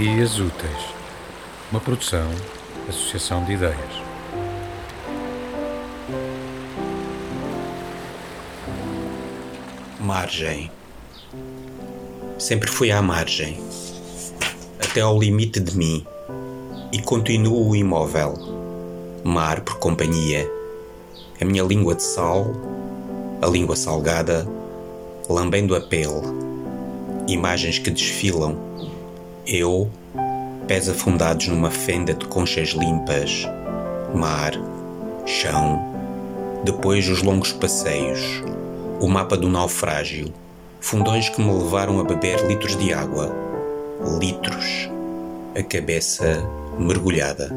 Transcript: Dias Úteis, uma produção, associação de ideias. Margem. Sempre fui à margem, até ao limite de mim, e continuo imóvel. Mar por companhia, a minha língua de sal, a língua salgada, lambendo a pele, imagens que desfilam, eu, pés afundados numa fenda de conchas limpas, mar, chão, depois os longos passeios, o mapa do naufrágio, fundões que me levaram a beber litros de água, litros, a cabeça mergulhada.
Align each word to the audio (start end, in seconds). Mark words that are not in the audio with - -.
Dias 0.00 0.38
Úteis, 0.38 0.94
uma 1.72 1.80
produção, 1.80 2.30
associação 2.88 3.42
de 3.42 3.54
ideias. 3.54 3.74
Margem. 9.98 10.70
Sempre 12.38 12.70
fui 12.70 12.92
à 12.92 13.02
margem, 13.02 13.60
até 14.78 15.00
ao 15.00 15.18
limite 15.18 15.58
de 15.58 15.76
mim, 15.76 16.06
e 16.92 17.02
continuo 17.02 17.74
imóvel. 17.74 18.34
Mar 19.24 19.62
por 19.62 19.80
companhia, 19.80 20.48
a 21.40 21.44
minha 21.44 21.64
língua 21.64 21.96
de 21.96 22.04
sal, 22.04 22.46
a 23.42 23.48
língua 23.48 23.74
salgada, 23.74 24.46
lambendo 25.28 25.74
a 25.74 25.80
pele, 25.80 26.22
imagens 27.26 27.80
que 27.80 27.90
desfilam, 27.90 28.68
eu, 29.48 29.90
pés 30.66 30.90
afundados 30.90 31.48
numa 31.48 31.70
fenda 31.70 32.12
de 32.12 32.26
conchas 32.26 32.68
limpas, 32.68 33.48
mar, 34.14 34.52
chão, 35.24 35.80
depois 36.62 37.08
os 37.08 37.22
longos 37.22 37.52
passeios, 37.52 38.42
o 39.00 39.08
mapa 39.08 39.38
do 39.38 39.48
naufrágio, 39.48 40.32
fundões 40.80 41.30
que 41.30 41.40
me 41.40 41.50
levaram 41.50 41.98
a 41.98 42.04
beber 42.04 42.46
litros 42.46 42.76
de 42.76 42.92
água, 42.92 43.34
litros, 44.20 44.90
a 45.58 45.62
cabeça 45.62 46.46
mergulhada. 46.78 47.50